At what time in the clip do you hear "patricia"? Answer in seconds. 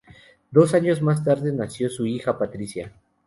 2.35-2.91